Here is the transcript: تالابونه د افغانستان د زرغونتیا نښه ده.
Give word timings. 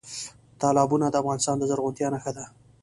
تالابونه 0.61 1.07
د 1.09 1.15
افغانستان 1.23 1.55
د 1.57 1.63
زرغونتیا 1.69 2.07
نښه 2.13 2.31
ده. 2.37 2.45